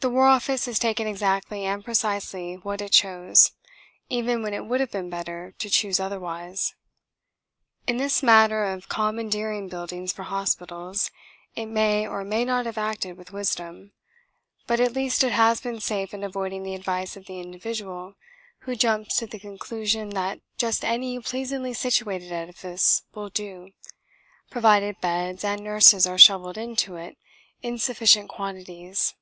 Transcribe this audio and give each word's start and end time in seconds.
The 0.00 0.10
War 0.10 0.26
Office 0.26 0.66
has 0.66 0.78
taken 0.78 1.06
exactly 1.08 1.64
and 1.64 1.82
precisely 1.84 2.56
what 2.62 2.80
it 2.82 2.92
chose 2.92 3.50
even 4.08 4.40
when 4.40 4.52
it 4.54 4.64
would 4.64 4.78
have 4.78 4.90
been 4.92 5.08
better 5.10 5.52
to 5.58 5.68
choose 5.70 5.98
otherwise. 5.98 6.74
In 7.88 7.96
this 7.96 8.22
matter 8.22 8.62
of 8.66 8.88
commandeering 8.90 9.68
buildings 9.68 10.12
for 10.12 10.24
hospitals 10.24 11.10
it 11.56 11.66
may 11.66 12.06
or 12.06 12.22
may 12.24 12.44
not 12.44 12.66
have 12.66 12.78
acted 12.78 13.16
with 13.16 13.32
wisdom; 13.32 13.94
but 14.68 14.78
at 14.78 14.92
least 14.92 15.24
it 15.24 15.32
has 15.32 15.60
been 15.62 15.80
safe 15.80 16.12
in 16.14 16.22
avoiding 16.22 16.62
the 16.62 16.74
advice 16.76 17.16
of 17.16 17.24
the 17.26 17.40
individual 17.40 18.14
who 18.60 18.76
jumps 18.76 19.16
to 19.16 19.26
the 19.26 19.40
conclusion 19.40 20.10
that 20.10 20.38
just 20.58 20.84
any 20.84 21.18
pleasingly 21.18 21.72
situated 21.74 22.30
edifice 22.30 23.02
will 23.14 23.30
do, 23.30 23.70
provided 24.50 25.00
beds 25.00 25.42
and 25.42 25.64
nurses 25.64 26.06
are 26.06 26.18
shovelled 26.18 26.58
into 26.58 26.94
it 26.96 27.16
in 27.62 27.76
sufficient 27.78 28.28
quantities. 28.28 29.14